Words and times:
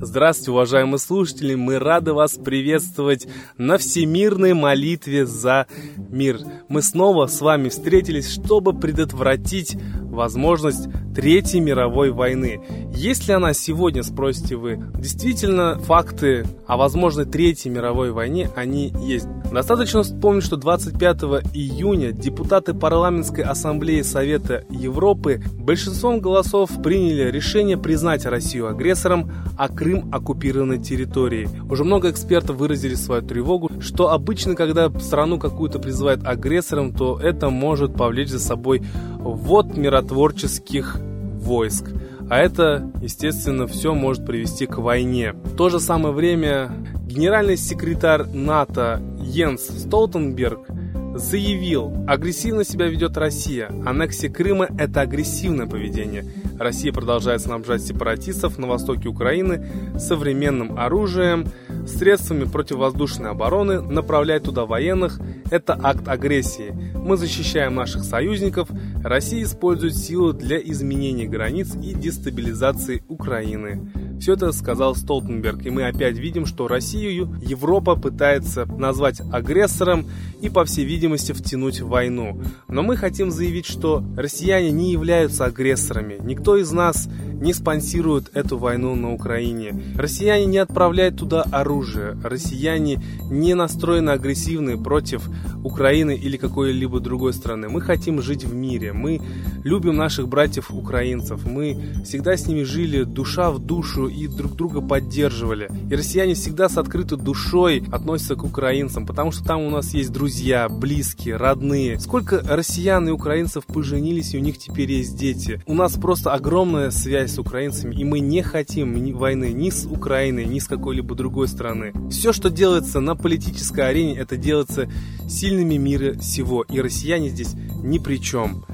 Здравствуйте, 0.00 0.50
уважаемые 0.50 0.98
слушатели! 0.98 1.54
Мы 1.54 1.78
рады 1.78 2.12
вас 2.12 2.34
приветствовать 2.34 3.26
на 3.56 3.78
всемирной 3.78 4.52
молитве 4.52 5.24
за 5.24 5.66
мир. 5.96 6.40
Мы 6.68 6.82
снова 6.82 7.28
с 7.28 7.40
вами 7.40 7.68
встретились, 7.68 8.30
чтобы 8.30 8.74
предотвратить 8.74 9.76
возможность 10.02 10.88
Третьей 11.14 11.60
мировой 11.60 12.10
войны. 12.10 12.60
Есть 12.94 13.28
ли 13.28 13.34
она 13.34 13.54
сегодня, 13.54 14.02
спросите 14.02 14.56
вы? 14.56 14.78
Действительно, 14.98 15.78
факты 15.78 16.44
о 16.66 16.76
возможной 16.76 17.24
Третьей 17.24 17.70
мировой 17.70 18.10
войне, 18.10 18.50
они 18.56 18.92
есть. 19.02 19.28
Достаточно 19.52 20.02
вспомнить, 20.02 20.44
что 20.44 20.56
25 20.56 21.18
июня 21.52 22.12
депутаты 22.12 22.72
парламентской 22.72 23.42
ассамблеи 23.42 24.00
Совета 24.00 24.64
Европы 24.70 25.42
большинством 25.58 26.20
голосов 26.20 26.70
приняли 26.82 27.30
решение 27.30 27.76
признать 27.76 28.24
Россию 28.24 28.68
агрессором, 28.68 29.30
а 29.58 29.68
Крым 29.68 30.08
оккупированной 30.10 30.78
территорией. 30.78 31.48
Уже 31.70 31.84
много 31.84 32.10
экспертов 32.10 32.56
выразили 32.56 32.94
свою 32.94 33.20
тревогу, 33.20 33.70
что 33.80 34.10
обычно, 34.10 34.54
когда 34.54 34.90
страну 35.00 35.38
какую-то 35.38 35.78
призывают 35.78 36.26
агрессором, 36.26 36.94
то 36.94 37.20
это 37.20 37.50
может 37.50 37.94
повлечь 37.94 38.30
за 38.30 38.40
собой 38.40 38.82
ввод 39.18 39.76
миротворческих 39.76 40.96
войск. 41.42 41.90
А 42.30 42.38
это, 42.38 42.90
естественно, 43.02 43.66
все 43.66 43.92
может 43.92 44.24
привести 44.24 44.64
к 44.64 44.78
войне. 44.78 45.34
В 45.44 45.54
то 45.56 45.68
же 45.68 45.78
самое 45.78 46.14
время 46.14 46.70
генеральный 47.04 47.58
секретарь 47.58 48.24
НАТО 48.32 49.02
Йенс 49.32 49.62
Столтенберг 49.62 50.68
заявил, 51.14 52.04
агрессивно 52.06 52.64
себя 52.64 52.88
ведет 52.88 53.16
Россия. 53.16 53.68
Аннексия 53.86 54.30
Крыма– 54.30 54.68
это 54.78 55.00
агрессивное 55.00 55.66
поведение. 55.66 56.26
Россия 56.58 56.92
продолжает 56.92 57.40
снабжать 57.40 57.80
сепаратистов 57.80 58.58
на 58.58 58.66
востоке 58.66 59.08
Украины 59.08 59.66
современным 59.98 60.78
оружием, 60.78 61.46
средствами 61.86 62.44
противовоздушной 62.44 63.30
обороны, 63.30 63.80
направлять 63.80 64.42
туда 64.42 64.66
военных– 64.66 65.18
это 65.50 65.78
акт 65.82 66.08
агрессии. 66.08 66.74
Мы 66.94 67.16
защищаем 67.16 67.74
наших 67.74 68.04
союзников, 68.04 68.68
Россия 69.02 69.44
использует 69.44 69.96
силу 69.96 70.34
для 70.34 70.58
изменения 70.58 71.26
границ 71.26 71.74
и 71.74 71.94
дестабилизации 71.94 73.02
Украины. 73.08 73.90
Все 74.22 74.34
это 74.34 74.52
сказал 74.52 74.94
Столтенберг, 74.94 75.66
и 75.66 75.70
мы 75.70 75.84
опять 75.84 76.16
видим, 76.16 76.46
что 76.46 76.68
Россию 76.68 77.36
Европа 77.42 77.96
пытается 77.96 78.66
назвать 78.66 79.20
агрессором 79.32 80.06
и, 80.40 80.48
по 80.48 80.64
всей 80.64 80.84
видимости, 80.84 81.32
втянуть 81.32 81.80
в 81.80 81.88
войну. 81.88 82.40
Но 82.68 82.84
мы 82.84 82.96
хотим 82.96 83.32
заявить, 83.32 83.66
что 83.66 84.04
россияне 84.16 84.70
не 84.70 84.92
являются 84.92 85.46
агрессорами. 85.46 86.18
Никто 86.22 86.56
из 86.56 86.70
нас 86.70 87.08
не 87.42 87.52
спонсирует 87.52 88.30
эту 88.32 88.58
войну 88.58 88.94
на 88.94 89.12
Украине. 89.12 89.82
Россияне 89.96 90.46
не 90.46 90.58
отправляют 90.58 91.16
туда 91.16 91.42
оружие. 91.42 92.16
Россияне 92.22 93.02
не 93.28 93.54
настроены 93.54 94.10
агрессивны 94.10 94.80
против 94.80 95.28
Украины 95.64 96.14
или 96.14 96.36
какой-либо 96.36 97.00
другой 97.00 97.32
страны. 97.32 97.68
Мы 97.68 97.80
хотим 97.80 98.22
жить 98.22 98.44
в 98.44 98.54
мире. 98.54 98.92
Мы 98.92 99.20
любим 99.64 99.96
наших 99.96 100.28
братьев-украинцев. 100.28 101.44
Мы 101.44 101.76
всегда 102.04 102.36
с 102.36 102.46
ними 102.46 102.62
жили 102.62 103.02
душа 103.02 103.50
в 103.50 103.58
душу 103.58 104.11
и 104.12 104.26
друг 104.28 104.54
друга 104.54 104.80
поддерживали. 104.80 105.70
И 105.90 105.94
россияне 105.94 106.34
всегда 106.34 106.68
с 106.68 106.76
открытой 106.76 107.18
душой 107.18 107.82
относятся 107.90 108.36
к 108.36 108.44
украинцам, 108.44 109.06
потому 109.06 109.32
что 109.32 109.44
там 109.44 109.62
у 109.62 109.70
нас 109.70 109.94
есть 109.94 110.12
друзья, 110.12 110.68
близкие, 110.68 111.36
родные. 111.36 111.98
Сколько 111.98 112.42
россиян 112.44 113.08
и 113.08 113.12
украинцев 113.12 113.66
поженились, 113.66 114.34
и 114.34 114.38
у 114.38 114.40
них 114.40 114.58
теперь 114.58 114.90
есть 114.92 115.16
дети. 115.16 115.62
У 115.66 115.74
нас 115.74 115.94
просто 115.94 116.32
огромная 116.32 116.90
связь 116.90 117.32
с 117.32 117.38
украинцами, 117.38 117.94
и 117.94 118.04
мы 118.04 118.20
не 118.20 118.42
хотим 118.42 119.02
ни 119.02 119.12
войны 119.12 119.52
ни 119.52 119.70
с 119.70 119.86
Украиной, 119.86 120.44
ни 120.44 120.58
с 120.58 120.66
какой-либо 120.66 121.14
другой 121.14 121.48
страны. 121.48 121.92
Все, 122.10 122.32
что 122.32 122.50
делается 122.50 123.00
на 123.00 123.16
политической 123.16 123.88
арене, 123.88 124.18
это 124.18 124.36
делается 124.36 124.90
сильными 125.28 125.76
мира 125.76 126.20
сего, 126.20 126.62
и 126.62 126.80
россияне 126.80 127.28
здесь 127.30 127.54
ни 127.82 127.98
при 127.98 128.18
чем. 128.18 128.64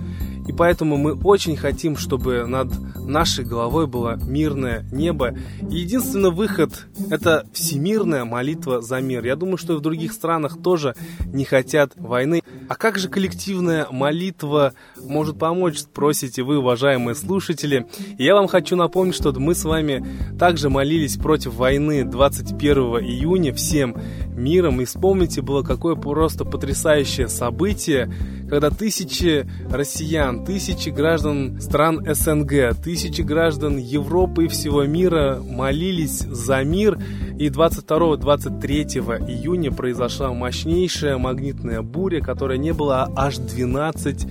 И 0.49 0.53
поэтому 0.53 0.97
мы 0.97 1.13
очень 1.13 1.57
хотим, 1.57 1.97
чтобы 1.97 2.47
над 2.47 2.73
нашей 2.97 3.45
головой 3.45 3.87
было 3.87 4.19
мирное 4.23 4.85
небо. 4.91 5.35
И 5.71 5.79
единственный 5.79 6.31
выход– 6.31 6.87
это 7.11 7.47
всемирная 7.53 8.25
молитва 8.25 8.81
за 8.81 9.01
мир. 9.01 9.25
Я 9.25 9.37
думаю, 9.37 9.59
что 9.59 9.75
и 9.75 9.77
в 9.77 9.81
других 9.81 10.13
странах 10.13 10.61
тоже 10.63 10.95
не 11.27 11.45
хотят 11.45 11.93
войны. 11.97 12.43
А 12.69 12.75
как 12.77 12.99
же 12.99 13.09
коллективная 13.09 13.87
молитва 13.91 14.73
может 15.03 15.39
помочь, 15.39 15.79
спросите 15.79 16.43
вы, 16.43 16.59
уважаемые 16.59 17.15
слушатели. 17.15 17.87
И 18.17 18.25
я 18.25 18.35
вам 18.35 18.49
хочу 18.49 18.75
напомнить, 18.75 19.15
что 19.15 19.33
мы 19.39 19.55
с 19.55 19.65
вами 19.65 20.05
также 20.39 20.71
молились 20.71 21.17
против 21.17 21.55
войны 21.55 22.05
21 22.05 22.79
июня 22.79 23.53
всем 23.53 23.97
миром. 24.38 24.81
И 24.81 24.84
вспомните, 24.84 25.43
было 25.43 25.62
какое 25.62 25.94
просто 25.94 26.44
потрясающее 26.44 27.28
событие, 27.28 28.10
когда 28.49 28.71
тысячи 28.71 29.47
россиян, 29.71 30.44
тысячи 30.44 30.88
граждан 30.88 31.60
стран 31.60 32.03
СНГ, 32.06 32.75
тысячи 32.82 33.21
граждан 33.21 33.76
Европы 33.76 34.47
и 34.47 34.49
всего 34.49 34.84
мира 34.84 35.41
молились 35.43 36.21
за 36.21 36.62
мир. 36.65 36.99
И 37.38 37.49
22-23 37.49 39.28
июня 39.28 39.71
произошла 39.71 40.32
мощнейшая 40.32 41.19
магнитная 41.19 41.82
буря, 41.82 42.20
которая 42.20 42.59
не 42.59 42.72
была 42.72 43.10
аж 43.15 43.37
12 43.37 44.26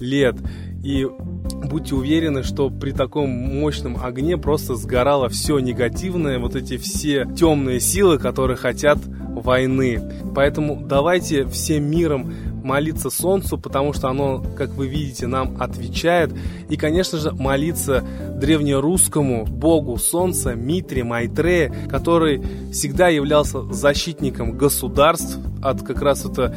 лет. 0.00 0.36
И 0.84 1.06
будьте 1.64 1.94
уверены, 1.94 2.42
что 2.42 2.70
при 2.70 2.90
таком 2.90 3.30
мощном 3.30 3.96
огне 4.02 4.36
просто 4.36 4.74
сгорало 4.74 5.28
все 5.28 5.58
негативное, 5.58 6.38
вот 6.38 6.56
эти 6.56 6.76
все 6.76 7.26
темные 7.36 7.80
силы, 7.80 8.18
которые 8.18 8.56
хотят 8.56 8.98
войны. 9.34 10.00
Поэтому 10.34 10.82
давайте 10.84 11.46
всем 11.46 11.84
миром 11.84 12.32
молиться 12.62 13.10
Солнцу, 13.10 13.58
потому 13.58 13.92
что 13.92 14.08
оно, 14.08 14.44
как 14.56 14.70
вы 14.70 14.86
видите, 14.86 15.26
нам 15.26 15.60
отвечает. 15.60 16.32
И, 16.68 16.76
конечно 16.76 17.18
же, 17.18 17.32
молиться 17.32 18.04
древнерусскому 18.36 19.44
богу 19.44 19.98
Солнца 19.98 20.54
Митре 20.54 21.04
Майтрея, 21.04 21.74
который 21.88 22.42
всегда 22.72 23.08
являлся 23.08 23.62
защитником 23.72 24.56
государств 24.56 25.38
от 25.62 25.82
как 25.82 26.02
раз 26.02 26.24
это 26.24 26.54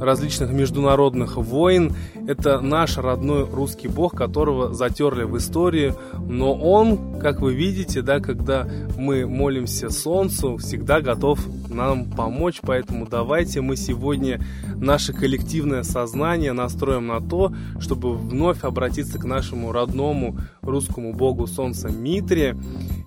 различных 0.00 0.50
международных 0.50 1.36
войн. 1.36 1.94
Это 2.26 2.60
наш 2.60 2.98
родной 2.98 3.44
русский 3.44 3.88
бог, 3.88 4.14
которого 4.14 4.74
затерли 4.74 5.24
в 5.24 5.36
истории. 5.36 5.94
Но 6.18 6.54
он, 6.54 7.18
как 7.20 7.40
вы 7.40 7.54
видите, 7.54 8.02
да, 8.02 8.20
когда 8.20 8.68
мы 8.96 9.26
молимся 9.26 9.90
Солнцу, 9.90 10.56
всегда 10.56 11.00
готов 11.00 11.40
нам 11.68 12.10
помочь. 12.10 12.60
Поэтому 12.62 13.06
давайте 13.06 13.60
мы 13.60 13.76
сегодня 13.76 14.40
наше 14.76 15.12
коллективное 15.12 15.82
сознание 15.82 16.52
настроим 16.52 17.06
на 17.06 17.20
то, 17.20 17.52
чтобы 17.80 18.16
вновь 18.16 18.64
обратиться 18.64 19.18
к 19.18 19.24
нашему 19.24 19.72
родному 19.72 20.38
русскому 20.62 21.12
богу 21.12 21.46
Солнца 21.46 21.88
Митре 21.88 22.56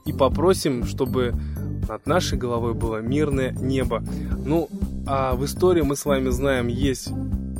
и 0.05 0.13
попросим, 0.13 0.85
чтобы 0.85 1.33
над 1.87 2.05
нашей 2.05 2.37
головой 2.37 2.73
было 2.73 3.01
мирное 3.01 3.51
небо. 3.51 4.03
Ну, 4.45 4.69
а 5.05 5.35
в 5.35 5.45
истории 5.45 5.81
мы 5.81 5.95
с 5.95 6.05
вами 6.05 6.29
знаем, 6.29 6.67
есть 6.67 7.09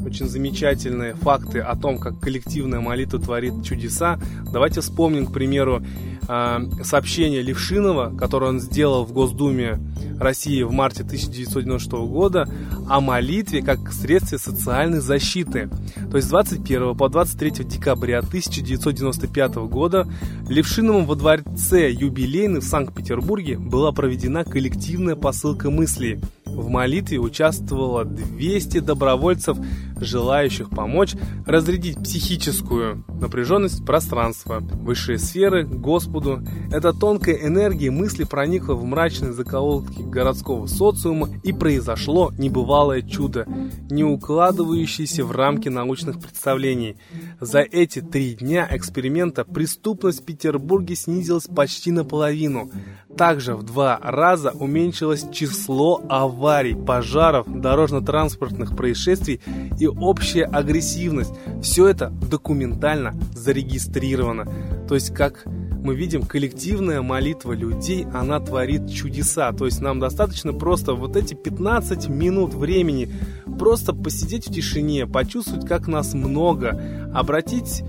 очень 0.05 0.27
замечательные 0.27 1.16
факты 1.16 1.59
о 1.59 1.75
том, 1.75 2.00
как 2.00 2.19
коллективная 2.19 2.79
молитва 2.79 3.19
творит 3.19 3.63
чудеса. 3.63 4.19
Давайте 4.51 4.81
вспомним, 4.81 5.27
к 5.27 5.33
примеру, 5.33 5.83
а, 6.27 6.61
сообщение 6.83 7.41
Левшинова, 7.41 8.16
которое 8.17 8.47
он 8.47 8.59
сделал 8.59 9.05
в 9.05 9.13
Госдуме 9.13 9.79
России 10.19 10.63
в 10.63 10.72
марте 10.72 11.03
1996 11.03 12.07
года 12.07 12.47
о 12.88 13.01
молитве 13.01 13.61
как 13.61 13.91
средстве 13.91 14.38
социальной 14.38 15.00
защиты. 15.00 15.69
То 16.09 16.17
есть 16.17 16.27
с 16.27 16.31
21 16.31 16.95
по 16.95 17.09
23 17.09 17.63
декабря 17.63 18.19
1995 18.19 19.56
года 19.68 20.07
Левшиновым 20.47 21.06
во 21.06 21.15
дворце 21.15 21.92
юбилейный 21.92 22.59
в 22.59 22.65
Санкт-Петербурге 22.65 23.57
была 23.57 23.92
проведена 23.92 24.44
коллективная 24.44 25.15
посылка 25.15 25.69
мыслей– 25.69 26.19
в 26.59 26.69
молитве 26.69 27.17
участвовало 27.17 28.06
200 28.06 28.79
добровольцев, 28.79 29.57
желающих 30.00 30.69
помочь 30.69 31.13
разрядить 31.45 31.97
психическую 31.97 33.03
напряженность 33.19 33.85
пространства, 33.85 34.59
высшие 34.59 35.17
сферы, 35.17 35.65
Господу. 35.65 36.41
Эта 36.71 36.94
тонкая 36.94 37.35
энергия 37.35 37.91
мысли 37.91 38.23
проникла 38.23 38.73
в 38.73 38.85
мрачные 38.85 39.33
закоулки 39.33 40.01
городского 40.01 40.67
социума 40.67 41.29
и 41.44 41.51
произошло 41.51 42.31
небывалое 42.38 43.01
чудо, 43.01 43.45
не 43.89 44.03
укладывающееся 44.03 45.25
в 45.25 45.31
рамки 45.31 45.69
научных 45.69 46.19
представлений. 46.19 46.97
За 47.41 47.59
эти 47.59 48.01
три 48.01 48.36
дня 48.36 48.68
эксперимента 48.69 49.45
преступность 49.45 50.21
в 50.21 50.25
Петербурге 50.25 50.95
снизилась 50.95 51.47
почти 51.47 51.91
наполовину. 51.91 52.69
Также 53.18 53.56
в 53.56 53.63
два 53.63 53.97
раза 54.01 54.51
уменьшилось 54.51 55.25
число 55.31 56.01
аварий 56.09 56.75
пожаров, 56.75 57.47
дорожно-транспортных 57.47 58.75
происшествий 58.75 59.39
и 59.80 59.88
общая 59.88 60.44
агрессивность. 60.44 61.31
Все 61.62 61.88
это 61.88 62.09
документально 62.09 63.18
зарегистрировано. 63.33 64.45
То 64.88 64.95
есть, 64.95 65.13
как 65.13 65.45
мы 65.84 65.96
видим, 65.96 66.24
коллективная 66.24 67.02
молитва 67.02 67.54
людей, 67.54 68.06
она 68.14 68.40
творит 68.40 68.92
чудеса. 68.92 69.52
То 69.54 69.66
есть 69.66 69.81
нам 69.81 70.00
достаточно 70.00 70.54
просто 70.54 70.94
вот 70.94 71.16
эти 71.16 71.34
15 71.34 72.10
минут 72.10 72.54
времени 72.54 73.10
просто 73.58 73.94
посидеть 73.94 74.48
в 74.48 74.54
тишине, 74.54 75.08
почувствовать, 75.08 75.66
как 75.66 75.88
нас 75.88 76.14
много, 76.14 77.10
обратить 77.14 77.84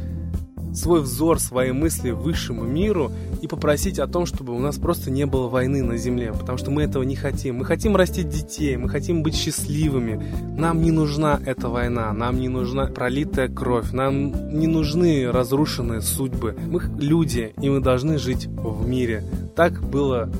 свой 0.75 1.01
взор, 1.01 1.39
свои 1.39 1.73
мысли 1.73 2.11
высшему 2.11 2.65
миру 2.65 3.13
и 3.43 3.47
попросить 3.47 3.99
о 3.99 4.07
том, 4.07 4.27
чтобы 4.27 4.55
у 4.55 4.59
нас 4.59 4.77
просто 4.77 5.11
не 5.11 5.27
было 5.27 5.49
войны 5.49 5.83
на 5.83 5.97
земле, 5.97 6.33
потому 6.33 6.59
что 6.59 6.71
мы 6.71 6.83
этого 6.83 7.03
не 7.03 7.17
хотим. 7.17 7.57
Мы 7.57 7.65
хотим 7.65 7.97
растить 7.97 8.29
детей, 8.29 8.77
мы 8.77 8.89
хотим 8.89 9.23
быть 9.23 9.35
счастливыми. 9.35 10.23
Нам 10.59 10.83
не 10.83 10.91
нужна 10.91 11.41
эта 11.45 11.69
война, 11.69 12.13
нам 12.13 12.39
не 12.39 12.49
нужна 12.49 12.87
пролитая 12.87 13.49
кровь, 13.49 13.93
нам 13.93 14.59
не 14.59 14.67
нужны 14.67 15.31
разрушенные 15.31 16.01
судьбы. 16.01 16.57
Мы 16.67 16.83
люди, 16.99 17.53
и 17.61 17.69
мы 17.69 17.81
должны 17.81 18.19
жить 18.19 18.47
в 18.47 18.87
мире. 18.87 19.25
Так 19.57 19.83
было 19.83 20.31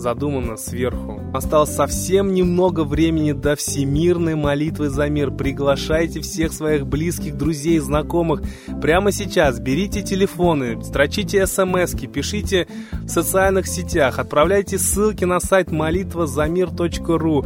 задумано 0.00 0.56
сверху. 0.56 1.20
Осталось 1.32 1.74
совсем 1.74 2.34
немного 2.34 2.84
времени 2.84 3.32
до 3.32 3.54
всемирной 3.54 4.34
молитвы 4.34 4.88
за 4.88 5.08
мир. 5.08 5.30
Приглашайте 5.30 6.20
всех 6.20 6.52
своих 6.52 6.86
близких, 6.86 7.36
друзей, 7.36 7.78
знакомых. 7.78 8.42
Прямо 8.82 9.12
сейчас 9.12 9.60
берите 9.60 10.02
телефоны, 10.02 10.82
строчите 10.82 11.46
смс 11.46 11.94
пишите 12.12 12.66
в 12.92 13.08
социальных 13.08 13.66
сетях, 13.66 14.18
отправляйте 14.18 14.78
ссылки 14.78 15.24
на 15.24 15.38
сайт 15.40 15.70
молитвазамир.ру 15.70 17.44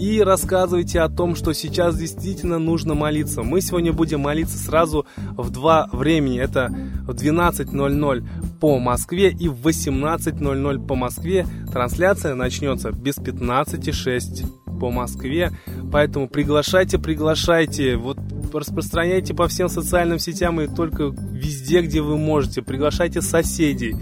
и 0.00 0.22
рассказывайте 0.22 1.00
о 1.00 1.10
том, 1.10 1.36
что 1.36 1.52
сейчас 1.52 1.96
действительно 1.96 2.58
нужно 2.58 2.94
молиться. 2.94 3.42
Мы 3.42 3.60
сегодня 3.60 3.92
будем 3.92 4.20
молиться 4.20 4.56
сразу 4.56 5.06
в 5.36 5.50
два 5.50 5.88
времени. 5.92 6.40
Это 6.40 6.74
в 7.06 7.10
12.00 7.10 8.26
по 8.60 8.78
Москве 8.78 9.30
и 9.30 9.48
в 9.48 9.66
18.00 9.66 10.86
по 10.86 10.94
Москве. 10.94 11.46
Трансляция 11.70 12.34
начнется 12.34 12.92
без 12.92 13.18
15.06 13.18 14.78
по 14.80 14.90
Москве. 14.90 15.52
Поэтому 15.92 16.28
приглашайте, 16.28 16.98
приглашайте. 16.98 17.96
Вот 17.96 18.16
распространяйте 18.54 19.34
по 19.34 19.48
всем 19.48 19.68
социальным 19.68 20.18
сетям 20.18 20.60
и 20.62 20.66
только 20.66 21.04
везде, 21.04 21.82
где 21.82 22.00
вы 22.00 22.16
можете. 22.16 22.62
Приглашайте 22.62 23.20
соседей. 23.20 23.94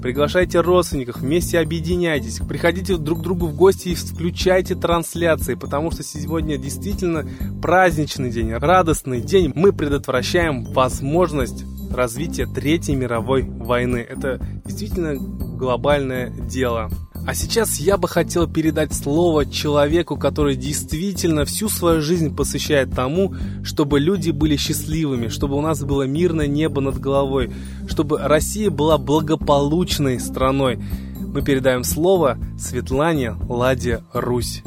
Приглашайте 0.00 0.60
родственников, 0.60 1.18
вместе 1.18 1.58
объединяйтесь, 1.58 2.38
приходите 2.38 2.96
друг 2.96 3.20
к 3.20 3.22
другу 3.22 3.46
в 3.46 3.56
гости 3.56 3.88
и 3.88 3.94
включайте 3.94 4.74
трансляции, 4.74 5.54
потому 5.54 5.90
что 5.90 6.02
сегодня 6.02 6.56
действительно 6.56 7.28
праздничный 7.60 8.30
день, 8.30 8.52
радостный 8.52 9.20
день. 9.20 9.52
Мы 9.54 9.72
предотвращаем 9.72 10.64
возможность 10.64 11.64
развития 11.90 12.46
Третьей 12.46 12.94
мировой 12.94 13.42
войны. 13.42 13.98
Это 13.98 14.40
действительно 14.64 15.16
глобальное 15.16 16.30
дело. 16.30 16.90
А 17.28 17.34
сейчас 17.34 17.78
я 17.78 17.98
бы 17.98 18.08
хотел 18.08 18.48
передать 18.48 18.94
слово 18.94 19.44
человеку, 19.44 20.16
который 20.16 20.56
действительно 20.56 21.44
всю 21.44 21.68
свою 21.68 22.00
жизнь 22.00 22.34
посвящает 22.34 22.94
тому, 22.94 23.34
чтобы 23.62 24.00
люди 24.00 24.30
были 24.30 24.56
счастливыми, 24.56 25.28
чтобы 25.28 25.58
у 25.58 25.60
нас 25.60 25.84
было 25.84 26.04
мирное 26.04 26.46
небо 26.46 26.80
над 26.80 26.98
головой, 26.98 27.52
чтобы 27.86 28.18
Россия 28.18 28.70
была 28.70 28.96
благополучной 28.96 30.20
страной. 30.20 30.76
Мы 31.20 31.42
передаем 31.42 31.84
слово 31.84 32.38
Светлане 32.58 33.34
Ладе 33.46 34.02
Русь. 34.14 34.62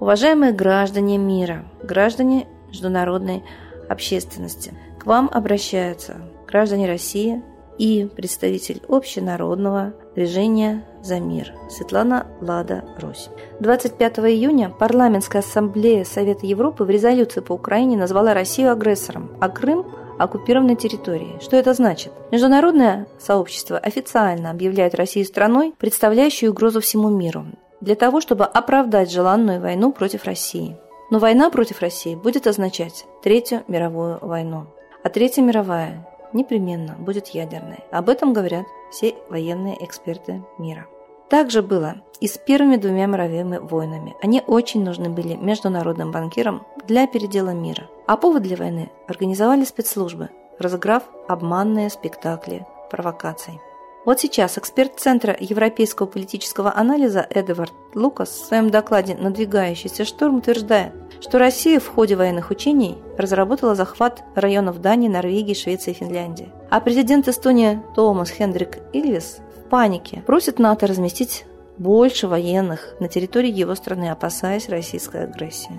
Уважаемые 0.00 0.52
граждане 0.52 1.16
мира, 1.16 1.64
граждане 1.82 2.46
международной 2.68 3.42
общественности. 3.90 4.72
К 4.98 5.06
вам 5.06 5.28
обращаются 5.32 6.16
граждане 6.46 6.86
России 6.86 7.42
и 7.78 8.08
представитель 8.14 8.82
общенародного 8.88 9.94
движения 10.14 10.84
«За 11.02 11.18
мир» 11.18 11.54
Светлана 11.70 12.26
Лада 12.40 12.84
Русь. 12.98 13.30
25 13.60 14.18
июня 14.20 14.68
Парламентская 14.68 15.40
ассамблея 15.40 16.04
Совета 16.04 16.46
Европы 16.46 16.84
в 16.84 16.90
резолюции 16.90 17.40
по 17.40 17.52
Украине 17.52 17.96
назвала 17.96 18.34
Россию 18.34 18.72
агрессором, 18.72 19.30
а 19.40 19.48
Крым– 19.48 19.86
оккупированной 20.18 20.76
территорией. 20.76 21.40
Что 21.40 21.56
это 21.56 21.72
значит? 21.72 22.12
Международное 22.30 23.06
сообщество 23.18 23.78
официально 23.78 24.50
объявляет 24.50 24.94
Россию 24.94 25.24
страной, 25.24 25.72
представляющей 25.78 26.48
угрозу 26.48 26.80
всему 26.80 27.08
миру, 27.08 27.46
для 27.80 27.94
того, 27.94 28.20
чтобы 28.20 28.44
оправдать 28.44 29.10
желанную 29.10 29.60
войну 29.60 29.92
против 29.92 30.24
России. 30.24 30.76
Но 31.10 31.18
война 31.18 31.50
против 31.50 31.80
России 31.80 32.14
будет 32.14 32.46
означать 32.46 33.06
Третью 33.22 33.64
мировую 33.68 34.18
войну. 34.20 34.66
А 35.02 35.08
Третья 35.08 35.42
мировая 35.42 36.06
непременно 36.32 36.94
будет 36.94 37.28
ядерной. 37.28 37.80
Об 37.90 38.08
этом 38.08 38.32
говорят 38.32 38.66
все 38.90 39.14
военные 39.28 39.84
эксперты 39.84 40.42
мира. 40.58 40.86
Так 41.28 41.50
же 41.50 41.62
было 41.62 41.96
и 42.20 42.26
с 42.26 42.38
первыми 42.38 42.76
двумя 42.76 43.06
мировыми 43.06 43.58
войнами. 43.58 44.14
Они 44.22 44.42
очень 44.46 44.84
нужны 44.84 45.10
были 45.10 45.34
международным 45.34 46.12
банкирам 46.12 46.66
для 46.86 47.06
передела 47.06 47.50
мира. 47.50 47.88
А 48.06 48.16
повод 48.16 48.42
для 48.42 48.56
войны 48.56 48.90
организовали 49.06 49.64
спецслужбы, 49.64 50.28
разыграв 50.58 51.04
обманные 51.28 51.90
спектакли 51.90 52.66
провокаций. 52.90 53.60
Вот 54.06 54.18
сейчас 54.18 54.56
эксперт 54.56 54.98
Центра 54.98 55.36
европейского 55.38 56.06
политического 56.06 56.74
анализа 56.74 57.26
Эдвард 57.28 57.72
Лукас 57.94 58.30
в 58.30 58.46
своем 58.46 58.70
докладе 58.70 59.14
«Надвигающийся 59.14 60.06
шторм» 60.06 60.36
утверждает, 60.36 60.92
что 61.20 61.38
Россия 61.38 61.78
в 61.80 61.88
ходе 61.88 62.16
военных 62.16 62.50
учений 62.50 62.96
разработала 63.18 63.74
захват 63.74 64.24
районов 64.34 64.80
Дании, 64.80 65.08
Норвегии, 65.08 65.52
Швеции 65.52 65.90
и 65.90 65.94
Финляндии. 65.94 66.50
А 66.70 66.80
президент 66.80 67.28
Эстонии 67.28 67.82
Томас 67.94 68.30
Хендрик 68.30 68.78
Ильвис 68.94 69.40
в 69.58 69.68
панике 69.68 70.22
просит 70.26 70.58
НАТО 70.58 70.86
разместить 70.86 71.44
больше 71.76 72.26
военных 72.26 72.94
на 73.00 73.08
территории 73.08 73.52
его 73.52 73.74
страны, 73.74 74.10
опасаясь 74.10 74.70
российской 74.70 75.24
агрессии. 75.24 75.78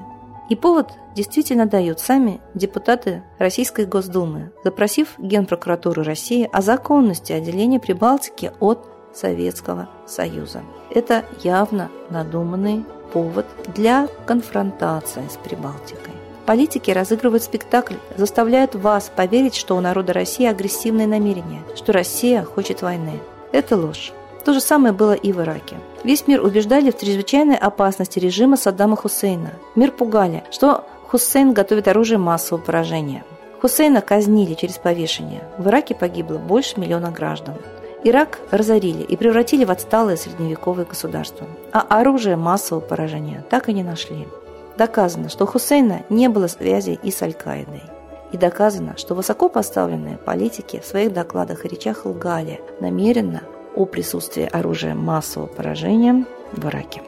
И 0.51 0.55
повод 0.55 0.89
действительно 1.15 1.65
дают 1.65 2.01
сами 2.01 2.41
депутаты 2.55 3.23
Российской 3.39 3.85
Госдумы, 3.85 4.51
запросив 4.65 5.15
Генпрокуратуру 5.17 6.03
России 6.03 6.49
о 6.51 6.61
законности 6.61 7.31
отделения 7.31 7.79
Прибалтики 7.79 8.51
от 8.59 8.85
Советского 9.13 9.87
Союза. 10.05 10.63
Это 10.93 11.23
явно 11.41 11.89
надуманный 12.09 12.83
повод 13.13 13.45
для 13.73 14.09
конфронтации 14.25 15.23
с 15.29 15.37
Прибалтикой. 15.37 16.11
Политики 16.45 16.91
разыгрывают 16.91 17.43
спектакль, 17.43 17.95
заставляют 18.17 18.75
вас 18.75 19.09
поверить, 19.15 19.55
что 19.55 19.77
у 19.77 19.79
народа 19.79 20.11
России 20.11 20.45
агрессивные 20.45 21.07
намерения, 21.07 21.61
что 21.77 21.93
Россия 21.93 22.43
хочет 22.43 22.81
войны. 22.81 23.21
Это 23.53 23.77
ложь. 23.77 24.11
То 24.43 24.53
же 24.53 24.59
самое 24.59 24.93
было 24.93 25.13
и 25.13 25.31
в 25.31 25.39
Ираке. 25.39 25.77
Весь 26.03 26.27
мир 26.27 26.43
убеждали 26.43 26.89
в 26.89 26.97
чрезвычайной 26.97 27.55
опасности 27.55 28.17
режима 28.17 28.57
Саддама 28.57 28.95
Хусейна. 28.95 29.51
Мир 29.75 29.91
пугали, 29.91 30.43
что 30.51 30.83
Хусейн 31.07 31.53
готовит 31.53 31.87
оружие 31.87 32.17
массового 32.17 32.63
поражения. 32.63 33.23
Хусейна 33.61 34.01
казнили 34.01 34.55
через 34.55 34.79
повешение. 34.79 35.43
В 35.59 35.67
Ираке 35.67 35.93
погибло 35.93 36.37
больше 36.37 36.79
миллиона 36.79 37.11
граждан. 37.11 37.55
Ирак 38.03 38.39
разорили 38.49 39.03
и 39.03 39.15
превратили 39.15 39.63
в 39.63 39.69
отсталое 39.69 40.15
средневековое 40.15 40.85
государство. 40.85 41.45
А 41.71 41.81
оружие 41.81 42.35
массового 42.35 42.81
поражения 42.81 43.45
так 43.51 43.69
и 43.69 43.73
не 43.73 43.83
нашли. 43.83 44.27
Доказано, 44.75 45.29
что 45.29 45.43
у 45.43 45.47
Хусейна 45.47 46.01
не 46.09 46.29
было 46.29 46.47
связи 46.47 46.97
и 47.03 47.11
с 47.11 47.21
Аль-Каидой. 47.21 47.83
И 48.31 48.37
доказано, 48.37 48.97
что 48.97 49.13
высоко 49.13 49.49
поставленные 49.49 50.17
политики 50.17 50.79
в 50.79 50.87
своих 50.87 51.13
докладах 51.13 51.65
и 51.65 51.67
речах 51.67 52.05
лгали, 52.05 52.59
намеренно 52.79 53.43
о 53.75 53.85
присутствии 53.85 54.43
оружия 54.43 54.95
массового 54.95 55.47
поражения 55.47 56.25
в 56.51 56.65
Ираке. 56.67 57.01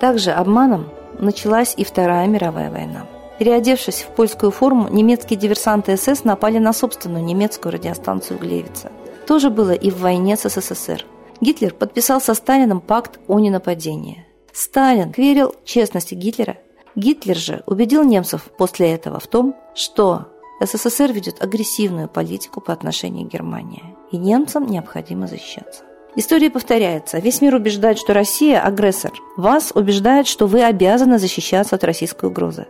Также 0.00 0.30
обманом 0.30 0.88
началась 1.18 1.74
и 1.76 1.84
Вторая 1.84 2.26
мировая 2.26 2.70
война. 2.70 3.06
Переодевшись 3.38 4.02
в 4.02 4.08
польскую 4.14 4.50
форму, 4.50 4.88
немецкие 4.88 5.38
диверсанты 5.38 5.96
СС 5.96 6.24
напали 6.24 6.58
на 6.58 6.72
собственную 6.72 7.24
немецкую 7.24 7.72
радиостанцию 7.72 8.38
Глевица. 8.38 8.90
То 9.26 9.38
же 9.38 9.50
было 9.50 9.72
и 9.72 9.90
в 9.90 10.00
войне 10.00 10.36
с 10.36 10.48
СССР. 10.48 11.04
Гитлер 11.40 11.74
подписал 11.74 12.20
со 12.20 12.32
Сталином 12.34 12.80
пакт 12.80 13.18
о 13.28 13.38
ненападении. 13.38 14.24
Сталин 14.52 15.12
верил 15.14 15.54
честности 15.64 16.14
Гитлера. 16.14 16.56
Гитлер 16.94 17.36
же 17.36 17.62
убедил 17.66 18.04
немцев 18.04 18.48
после 18.56 18.92
этого 18.92 19.20
в 19.20 19.26
том, 19.26 19.54
что 19.74 20.28
СССР 20.60 21.12
ведет 21.12 21.42
агрессивную 21.42 22.08
политику 22.08 22.62
по 22.62 22.72
отношению 22.72 23.28
к 23.28 23.32
Германии, 23.32 23.84
и 24.10 24.16
немцам 24.16 24.66
необходимо 24.66 25.26
защищаться. 25.26 25.82
История 26.16 26.50
повторяется. 26.50 27.18
Весь 27.18 27.40
мир 27.40 27.54
убеждает, 27.54 27.98
что 27.98 28.14
Россия– 28.14 28.60
агрессор. 28.64 29.12
Вас 29.36 29.70
убеждает, 29.74 30.26
что 30.26 30.46
вы 30.46 30.62
обязаны 30.62 31.18
защищаться 31.18 31.76
от 31.76 31.84
российской 31.84 32.26
угрозы. 32.26 32.66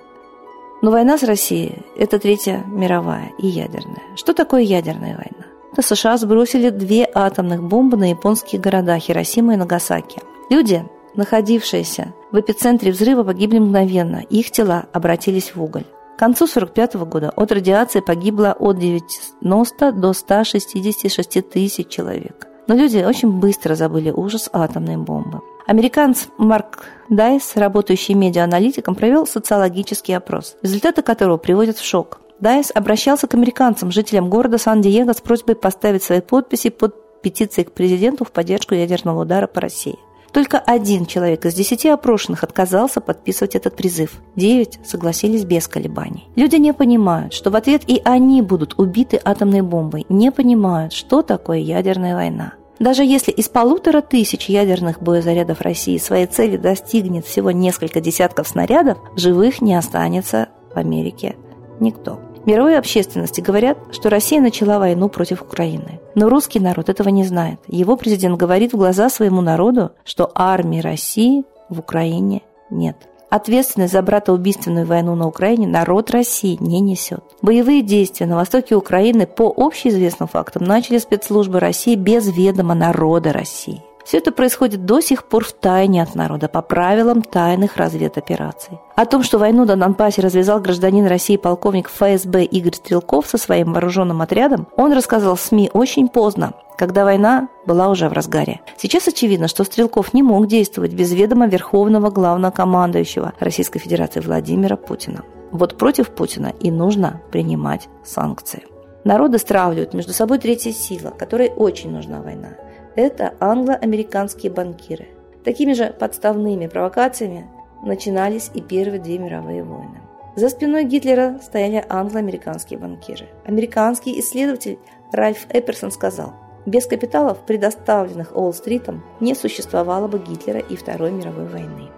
Но 0.83 0.91
война 0.91 1.17
с 1.17 1.23
Россией– 1.23 1.85
это 1.97 2.19
Третья 2.19 2.65
мировая 2.67 3.31
и 3.39 3.47
ядерная. 3.47 4.03
Что 4.17 4.35
такое 4.35 4.63
ядерная 4.63 5.17
война? 5.17 5.47
будто 5.77 5.83
США 5.83 6.17
сбросили 6.17 6.71
две 6.71 7.09
атомных 7.13 7.63
бомбы 7.63 7.97
на 7.97 8.11
японские 8.11 8.61
города 8.61 8.99
Хиросима 8.99 9.55
и 9.55 9.57
Нагасаки. 9.57 10.23
Люди, 10.51 10.85
находившиеся 11.15 12.15
в 12.33 12.41
эпицентре 12.41 12.93
взрыва, 12.93 13.25
погибли 13.25 13.59
мгновенно, 13.59 14.23
их 14.31 14.51
тела 14.51 14.87
обратились 14.93 15.55
в 15.55 15.63
уголь. 15.63 15.85
К 16.17 16.19
концу 16.19 16.45
1945 16.45 16.95
года 17.07 17.31
от 17.37 17.53
радиации 17.53 18.01
погибло 18.01 18.57
от 18.59 18.79
90 18.79 19.93
до 19.93 20.13
166 20.15 21.51
тысяч 21.51 21.89
человек. 21.89 22.47
Но 22.67 22.75
люди 22.75 22.99
очень 22.99 23.31
быстро 23.31 23.75
забыли 23.75 24.11
ужас 24.11 24.51
атомной 24.53 24.97
бомбы. 24.97 25.41
Американец 25.67 26.29
Марк 26.39 26.85
Дайс, 27.09 27.57
работающий 27.57 28.15
медиааналитиком, 28.15 28.95
провел 28.95 29.27
социологический 29.27 30.17
опрос, 30.17 30.57
результаты 30.63 31.03
которого 31.03 31.37
приводят 31.37 31.79
в 31.79 31.85
шок. 31.85 32.21
Дайс 32.41 32.71
обращался 32.75 33.27
к 33.27 33.35
американцам, 33.35 33.91
жителям 33.91 34.29
города 34.29 34.59
Сан-Диего, 34.59 35.13
с 35.13 35.21
просьбой 35.21 35.57
поставить 35.57 36.03
свои 36.03 36.21
подписи 36.21 36.71
под 36.71 37.21
петицией 37.23 37.67
к 37.67 37.73
президенту 37.73 38.25
в 38.25 38.31
поддержку 38.31 38.75
ядерного 38.75 39.23
удара 39.23 39.47
по 39.47 39.61
России. 39.61 39.99
Только 40.37 40.59
один 40.59 41.07
человек 41.07 41.47
из 41.47 41.55
десяти 41.55 41.89
опрошенных 41.89 42.45
отказался 42.45 43.01
подписывать 43.01 43.55
этот 43.55 43.75
призыв. 43.75 44.21
Девять 44.35 44.79
согласились 44.85 45.47
без 45.47 45.67
колебаний. 45.67 46.29
Люди 46.37 46.57
не 46.57 46.75
понимают, 46.75 47.33
что 47.33 47.51
в 47.51 47.57
ответ 47.57 47.85
и 47.87 48.03
они 48.05 48.43
будут 48.43 48.75
убиты 48.79 49.19
атомной 49.25 49.63
бомбой, 49.63 50.05
не 50.11 50.31
понимают, 50.31 50.93
что 50.93 51.23
такое 51.23 51.61
ядерная 51.61 52.15
война. 52.15 52.53
Даже 52.79 53.03
если 53.03 53.33
из 53.33 53.49
полутора 53.49 54.03
тысяч 54.03 54.51
ядерных 54.51 55.01
боезарядов 55.03 55.63
России 55.63 55.97
своей 55.97 56.27
цели 56.27 56.59
достигнет 56.59 57.25
всего 57.25 57.51
несколько 57.51 58.03
десятков 58.03 58.47
снарядов, 58.47 58.99
живых 59.17 59.63
не 59.63 59.75
останется 59.75 60.49
в 60.75 60.77
Америке 60.77 61.37
никто. 61.81 62.21
Мировой 62.47 62.79
общественности 62.79 63.41
говорят, 63.41 63.77
что 63.91 64.09
Россия 64.09 64.41
начала 64.41 64.79
войну 64.79 65.09
против 65.09 65.43
Украины. 65.43 66.01
Но 66.15 66.29
русский 66.29 66.61
народ 66.61 66.89
этого 66.89 67.09
не 67.09 67.25
знает. 67.25 67.59
Его 67.67 67.97
президент 67.97 68.39
говорит 68.39 68.73
в 68.73 68.77
глаза 68.77 69.11
своему 69.11 69.41
народу, 69.41 69.91
что 70.05 70.31
армии 70.33 70.81
России 70.81 71.45
в 71.69 71.81
Украине 71.81 72.43
нет. 72.71 72.97
Ответственность 73.29 73.93
за 73.93 74.03
братоубийственную 74.03 74.87
войну 74.87 75.17
на 75.17 75.27
Украине 75.27 75.67
народ 75.67 76.13
России 76.13 76.57
не 76.61 76.79
несет. 76.79 77.25
Боевые 77.43 77.83
действия 77.83 78.27
на 78.27 78.37
востоке 78.37 78.77
Украины 78.77 79.27
по 79.27 79.53
общеизвестным 79.57 80.29
фактам 80.29 80.63
начали 80.63 80.99
спецслужбы 80.99 81.59
России 81.59 81.97
без 81.97 82.29
ведома 82.29 82.75
народа 82.75 83.33
России. 83.33 83.83
Все 84.07 84.19
это 84.19 84.31
происходит 84.31 84.85
до 84.85 85.01
сих 85.01 85.25
пор 85.25 85.45
в 85.45 85.53
тайне 85.53 86.01
от 86.01 86.15
народа, 86.15 86.47
по 86.47 86.63
правилам 86.63 87.23
тайных 87.23 87.77
разведопераций. 87.77 88.79
О 88.95 89.05
том, 89.05 89.25
что 89.25 89.39
войну 89.39 89.65
на 89.65 89.75
Донбассе 89.75 90.23
развязал 90.23 90.61
гражданин 90.61 91.07
России 91.07 91.37
полковник 91.37 91.89
ФСБ 91.89 92.45
Игорь 92.45 92.77
Стрелков 92.77 93.27
со 93.27 93.37
своим 93.37 93.73
вооруженным 93.73 94.23
отрядом, 94.23 94.69
он 94.77 94.93
рассказал 94.93 95.37
СМИ 95.37 95.71
очень 95.73 96.09
поздно, 96.09 96.53
когда 96.79 97.05
война 97.05 97.49
была 97.67 97.89
уже 97.89 98.09
в 98.09 98.13
разгаре. 98.13 98.61
Сейчас 98.77 99.09
очевидно, 99.09 99.49
что 99.49 99.65
Стрелков 99.65 100.15
не 100.15 100.23
мог 100.23 100.47
действовать 100.47 100.95
без 100.95 101.13
ведома 101.13 101.49
верховного 101.49 102.11
главнокомандующего 102.11 103.33
Российской 103.41 103.81
Федерации 103.81 104.21
Владимира 104.21 104.77
Путина. 104.77 105.25
Вот 105.51 105.77
против 105.77 106.11
Путина 106.11 106.53
и 106.61 106.71
нужно 106.71 107.23
принимать 107.33 107.89
санкции. 108.05 108.63
Народы 109.03 109.39
стравливают 109.39 109.95
между 109.95 110.13
собой 110.13 110.39
третья 110.39 110.71
сила, 110.71 111.11
которой 111.11 111.49
очень 111.49 111.91
нужна 111.91 112.23
война 112.23 112.51
это 112.97 113.35
англо-американские 113.39 114.51
банкиры. 114.51 115.07
Такими 115.45 115.75
же 115.75 115.95
подставными 115.97 116.67
провокациями 116.67 117.47
начинались 117.85 118.51
и 118.55 118.61
первые 118.61 119.01
две 119.01 119.19
мировые 119.19 119.63
войны. 119.63 120.01
За 120.35 120.49
спиной 120.49 120.85
Гитлера 120.85 121.39
стояли 121.43 121.85
англо-американские 121.89 122.79
банкиры. 122.79 123.27
Американский 123.45 124.19
исследователь 124.21 124.79
Ральф 125.13 125.47
Эпперсон 125.51 125.91
сказал, 125.91 126.35
без 126.67 126.87
капиталов, 126.87 127.39
предоставленных 127.47 128.35
Уолл-стритом, 128.35 129.05
не 129.21 129.35
существовало 129.35 130.09
бы 130.09 130.19
Гитлера 130.19 130.59
и 130.59 130.75
Второй 130.75 131.13
мировой 131.13 131.47
войны. 131.47 131.91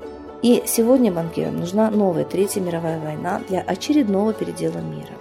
И 0.42 0.62
сегодня 0.66 1.10
банкирам 1.10 1.58
нужна 1.58 1.90
новая 1.90 2.24
Третья 2.24 2.60
мировая 2.60 3.00
война 3.00 3.40
для 3.48 3.60
очередного 3.60 4.34
передела 4.34 4.78
мира. 4.78 5.14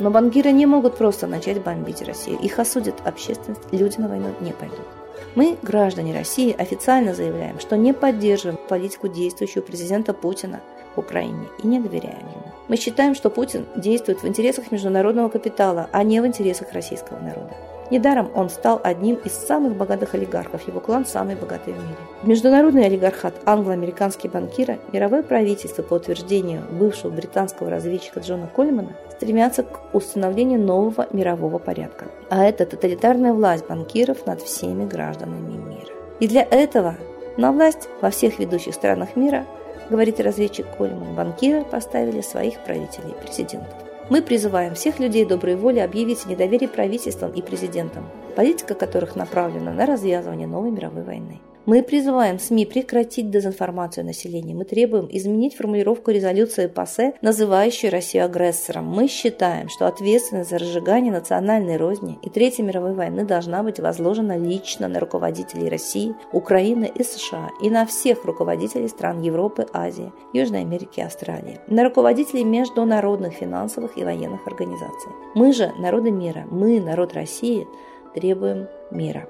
Но 0.00 0.10
банкиры 0.10 0.52
не 0.52 0.66
могут 0.66 0.96
просто 0.96 1.26
начать 1.26 1.62
бомбить 1.62 2.02
Россию. 2.02 2.38
Их 2.40 2.58
осудит 2.58 2.94
общественность, 3.04 3.62
люди 3.72 3.98
на 3.98 4.08
войну 4.08 4.28
не 4.40 4.52
пойдут. 4.52 4.86
Мы, 5.34 5.56
граждане 5.62 6.14
России, 6.14 6.54
официально 6.56 7.14
заявляем, 7.14 7.60
что 7.60 7.76
не 7.76 7.92
поддерживаем 7.92 8.58
политику 8.68 9.08
действующего 9.08 9.62
президента 9.62 10.12
Путина 10.12 10.60
в 10.96 10.98
Украине 10.98 11.46
и 11.62 11.66
не 11.66 11.80
доверяем 11.80 12.18
ему. 12.18 12.52
Мы 12.68 12.76
считаем, 12.76 13.14
что 13.14 13.30
Путин 13.30 13.66
действует 13.76 14.22
в 14.22 14.28
интересах 14.28 14.70
международного 14.70 15.28
капитала, 15.28 15.88
а 15.92 16.02
не 16.02 16.20
в 16.20 16.26
интересах 16.26 16.72
российского 16.72 17.18
народа. 17.18 17.56
Недаром 17.90 18.30
он 18.34 18.50
стал 18.50 18.80
одним 18.82 19.16
из 19.16 19.32
самых 19.32 19.76
богатых 19.76 20.14
олигархов, 20.14 20.66
его 20.66 20.80
клан 20.80 21.06
самый 21.06 21.36
богатый 21.36 21.72
в 21.72 21.76
мире. 21.78 21.96
Международный 22.22 22.84
олигархат 22.86 23.34
англо-американские 23.46 24.30
банкиры, 24.30 24.78
мировое 24.92 25.22
правительство 25.22 25.82
по 25.82 25.94
утверждению 25.94 26.62
бывшего 26.70 27.10
британского 27.10 27.70
разведчика 27.70 28.20
Джона 28.20 28.48
Коллимана 28.54 28.92
стремятся 29.12 29.62
к 29.62 29.94
установлению 29.94 30.60
нового 30.60 31.06
мирового 31.12 31.58
порядка. 31.58 32.06
А 32.28 32.44
это 32.44 32.66
тоталитарная 32.66 33.32
власть 33.32 33.66
банкиров 33.66 34.26
над 34.26 34.42
всеми 34.42 34.84
гражданами 34.84 35.56
мира. 35.56 35.92
И 36.20 36.28
для 36.28 36.42
этого 36.42 36.96
на 37.38 37.52
власть 37.52 37.88
во 38.00 38.10
всех 38.10 38.38
ведущих 38.38 38.74
странах 38.74 39.16
мира, 39.16 39.46
говорит 39.88 40.20
разведчик 40.20 40.66
Коллиман, 40.76 41.14
банкиры 41.14 41.64
поставили 41.64 42.20
своих 42.20 42.58
правителей 42.64 43.14
президентов. 43.14 43.87
Мы 44.10 44.22
призываем 44.22 44.74
всех 44.74 45.00
людей 45.00 45.26
доброй 45.26 45.56
воли 45.56 45.80
объявить 45.80 46.24
о 46.24 46.30
недоверии 46.30 46.66
правительствам 46.66 47.30
и 47.32 47.42
президентам, 47.42 48.08
политика 48.36 48.74
которых 48.74 49.16
направлена 49.16 49.72
на 49.72 49.84
развязывание 49.84 50.46
новой 50.46 50.70
мировой 50.70 51.02
войны. 51.02 51.40
Мы 51.68 51.82
призываем 51.82 52.38
СМИ 52.38 52.64
прекратить 52.64 53.30
дезинформацию 53.30 54.06
населения. 54.06 54.54
Мы 54.54 54.64
требуем 54.64 55.06
изменить 55.10 55.54
формулировку 55.54 56.10
резолюции 56.10 56.66
ПАСЕ, 56.66 57.12
называющей 57.20 57.90
Россию 57.90 58.24
агрессором. 58.24 58.86
Мы 58.86 59.06
считаем, 59.06 59.68
что 59.68 59.86
ответственность 59.86 60.48
за 60.48 60.56
разжигание 60.56 61.12
национальной 61.12 61.76
розни 61.76 62.18
и 62.22 62.30
Третьей 62.30 62.64
мировой 62.64 62.94
войны 62.94 63.26
должна 63.26 63.62
быть 63.62 63.80
возложена 63.80 64.38
лично 64.38 64.88
на 64.88 64.98
руководителей 64.98 65.68
России, 65.68 66.14
Украины 66.32 66.90
и 66.94 67.02
США 67.02 67.50
и 67.60 67.68
на 67.68 67.84
всех 67.84 68.24
руководителей 68.24 68.88
стран 68.88 69.20
Европы, 69.20 69.66
Азии, 69.74 70.10
Южной 70.32 70.62
Америки 70.62 71.00
и 71.00 71.02
Австралии, 71.02 71.60
на 71.66 71.84
руководителей 71.84 72.44
международных 72.44 73.34
финансовых 73.34 73.98
и 73.98 74.04
военных 74.04 74.46
организаций. 74.46 75.12
Мы 75.34 75.52
же, 75.52 75.70
народы 75.78 76.12
мира, 76.12 76.46
мы, 76.50 76.80
народ 76.80 77.12
России, 77.12 77.66
требуем 78.14 78.68
мира. 78.90 79.28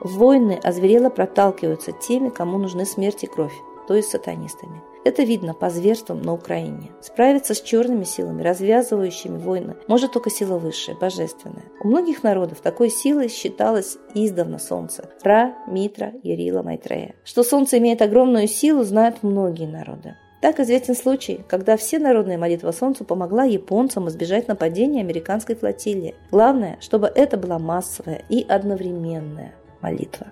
Войны 0.00 0.60
озверело 0.62 1.10
проталкиваются 1.10 1.92
теми, 1.92 2.28
кому 2.28 2.58
нужны 2.58 2.84
смерть 2.84 3.24
и 3.24 3.26
кровь, 3.26 3.54
то 3.86 3.94
есть 3.94 4.10
сатанистами. 4.10 4.82
Это 5.04 5.22
видно 5.22 5.52
по 5.52 5.68
зверствам 5.68 6.22
на 6.22 6.32
Украине. 6.32 6.90
Справиться 7.02 7.52
с 7.52 7.60
черными 7.60 8.04
силами, 8.04 8.42
развязывающими 8.42 9.36
войны, 9.36 9.76
может 9.86 10.12
только 10.12 10.30
сила 10.30 10.56
высшая, 10.56 10.96
божественная. 10.96 11.64
У 11.82 11.88
многих 11.88 12.22
народов 12.22 12.62
такой 12.62 12.88
силой 12.88 13.28
считалось 13.28 13.98
издавна 14.14 14.58
солнце. 14.58 15.10
Ра, 15.22 15.54
Митра, 15.66 16.14
Ярила, 16.22 16.62
Майтрея. 16.62 17.14
Что 17.22 17.42
солнце 17.42 17.76
имеет 17.78 18.00
огромную 18.00 18.48
силу, 18.48 18.82
знают 18.82 19.22
многие 19.22 19.66
народы. 19.66 20.16
Так 20.40 20.60
известен 20.60 20.94
случай, 20.94 21.40
когда 21.48 21.76
все 21.76 21.98
народная 21.98 22.36
молитва 22.36 22.70
Солнцу 22.72 23.04
помогла 23.04 23.44
японцам 23.44 24.08
избежать 24.08 24.46
нападения 24.46 25.00
американской 25.00 25.54
флотилии. 25.54 26.14
Главное, 26.30 26.76
чтобы 26.80 27.06
это 27.06 27.38
была 27.38 27.58
массовая 27.58 28.22
и 28.28 28.44
одновременная 28.46 29.54
молитва. 29.84 30.28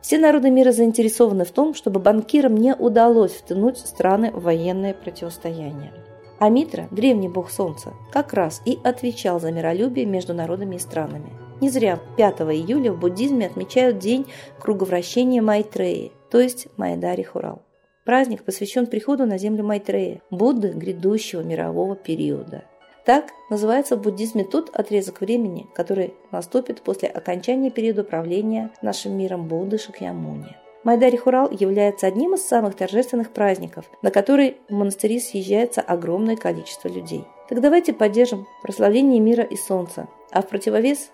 Все 0.00 0.18
народы 0.18 0.50
мира 0.50 0.72
заинтересованы 0.72 1.44
в 1.44 1.52
том, 1.52 1.74
чтобы 1.74 2.00
банкирам 2.00 2.56
не 2.56 2.74
удалось 2.74 3.32
втянуть 3.32 3.78
страны 3.78 4.32
в 4.32 4.42
военное 4.42 4.94
противостояние. 4.94 5.92
А 6.40 6.48
Митра, 6.48 6.88
древний 6.90 7.28
бог 7.28 7.50
солнца, 7.50 7.92
как 8.10 8.32
раз 8.32 8.62
и 8.64 8.78
отвечал 8.82 9.38
за 9.40 9.52
миролюбие 9.52 10.06
между 10.06 10.32
народами 10.32 10.76
и 10.76 10.78
странами. 10.78 11.30
Не 11.60 11.68
зря 11.68 12.00
5 12.16 12.40
июля 12.40 12.92
в 12.92 12.98
буддизме 12.98 13.46
отмечают 13.46 13.98
день 13.98 14.26
круговращения 14.58 15.42
Майтреи, 15.42 16.12
то 16.30 16.40
есть 16.40 16.68
Майдари 16.78 17.22
Хурал. 17.22 17.60
Праздник 18.04 18.42
посвящен 18.42 18.86
приходу 18.86 19.26
на 19.26 19.36
землю 19.36 19.64
Майтрея, 19.64 20.22
Будды 20.30 20.70
грядущего 20.70 21.42
мирового 21.42 21.94
периода. 21.94 22.64
Так 23.10 23.32
называется 23.48 23.96
в 23.96 24.02
буддизме 24.02 24.44
тот 24.44 24.70
отрезок 24.70 25.20
времени, 25.20 25.66
который 25.74 26.14
наступит 26.30 26.82
после 26.82 27.08
окончания 27.08 27.68
периода 27.68 28.04
правления 28.04 28.70
нашим 28.82 29.18
миром 29.18 29.48
Будды 29.48 29.78
Шакьямуни. 29.78 30.56
Майдари 30.84 31.16
Хурал 31.16 31.50
является 31.50 32.06
одним 32.06 32.34
из 32.34 32.46
самых 32.46 32.76
торжественных 32.76 33.32
праздников, 33.32 33.90
на 34.02 34.12
который 34.12 34.58
в 34.68 34.74
монастыри 34.74 35.18
съезжается 35.18 35.80
огромное 35.80 36.36
количество 36.36 36.86
людей. 36.86 37.24
Так 37.48 37.60
давайте 37.60 37.92
поддержим 37.92 38.46
прославление 38.62 39.18
мира 39.18 39.42
и 39.42 39.56
солнца, 39.56 40.06
а 40.30 40.40
в 40.42 40.46
противовес 40.46 41.10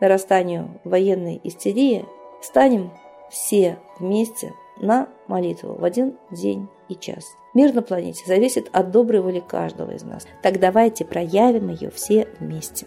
нарастанию 0.00 0.78
военной 0.84 1.40
истерии 1.44 2.04
станем 2.42 2.90
все 3.30 3.78
вместе 3.98 4.52
на 4.76 5.08
молитву 5.28 5.72
в 5.72 5.84
один 5.84 6.18
день 6.30 6.68
и 6.88 6.94
час. 6.94 7.36
Мир 7.54 7.74
на 7.74 7.82
планете 7.82 8.24
зависит 8.26 8.68
от 8.72 8.90
доброй 8.90 9.20
воли 9.20 9.40
каждого 9.40 9.92
из 9.92 10.02
нас. 10.02 10.26
Так 10.42 10.60
давайте 10.60 11.04
проявим 11.04 11.70
ее 11.70 11.90
все 11.90 12.28
вместе. 12.40 12.86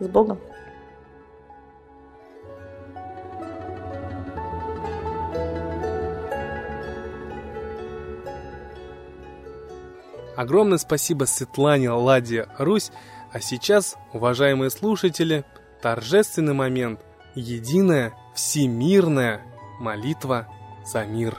С 0.00 0.08
Богом! 0.08 0.38
Огромное 10.36 10.78
спасибо 10.78 11.24
Светлане 11.24 11.90
Ладе 11.90 12.48
Русь. 12.58 12.90
А 13.32 13.40
сейчас, 13.40 13.96
уважаемые 14.12 14.70
слушатели, 14.70 15.44
торжественный 15.80 16.54
момент. 16.54 17.00
Единая, 17.34 18.14
всемирная 18.34 19.42
молитва 19.78 20.48
за 20.84 21.04
мир. 21.04 21.38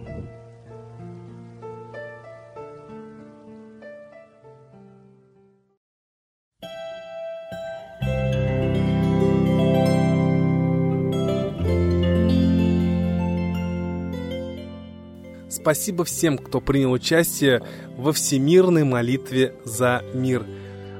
Спасибо 15.61 16.03
всем, 16.03 16.39
кто 16.39 16.59
принял 16.59 16.91
участие 16.91 17.61
во 17.95 18.11
всемирной 18.13 18.83
молитве 18.83 19.53
за 19.63 20.03
мир. 20.15 20.43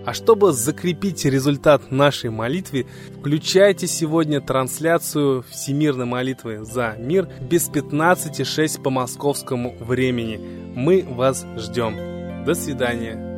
А 0.06 0.14
чтобы 0.14 0.52
закрепить 0.52 1.26
результат 1.26 1.92
нашей 1.92 2.30
молитвы, 2.30 2.86
включайте 3.20 3.88
сегодня 3.88 4.40
трансляцию 4.40 5.44
Всемирной 5.50 6.06
молитвы 6.06 6.64
за 6.64 6.96
мир 7.00 7.28
без 7.42 7.70
15.06 7.70 8.82
по 8.82 8.92
московскому 8.92 9.76
времени. 9.80 10.40
Мы 10.76 11.04
вас 11.08 11.46
ждем. 11.58 12.46
До 12.46 12.54
свидания. 12.54 13.31